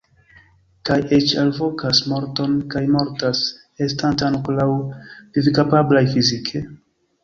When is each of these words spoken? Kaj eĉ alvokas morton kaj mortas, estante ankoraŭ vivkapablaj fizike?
Kaj 0.89 0.95
eĉ 1.17 1.33
alvokas 1.41 2.01
morton 2.15 2.57
kaj 2.73 2.83
mortas, 2.97 3.45
estante 3.91 4.29
ankoraŭ 4.33 4.69
vivkapablaj 5.41 6.07
fizike? 6.19 6.69